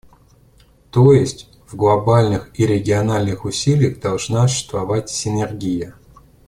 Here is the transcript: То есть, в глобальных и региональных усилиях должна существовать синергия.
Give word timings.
То 0.89 1.13
есть, 1.13 1.47
в 1.67 1.75
глобальных 1.75 2.49
и 2.59 2.65
региональных 2.65 3.45
усилиях 3.45 3.99
должна 3.99 4.47
существовать 4.47 5.11
синергия. 5.11 5.93